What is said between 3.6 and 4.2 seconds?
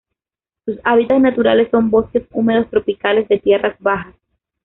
bajas.